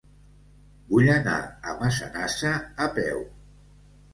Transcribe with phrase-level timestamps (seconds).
[0.93, 2.55] Vull anar a Massanassa
[2.87, 3.25] a peu.